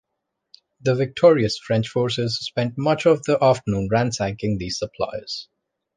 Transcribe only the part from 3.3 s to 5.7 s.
afternoon ransacking these supplies.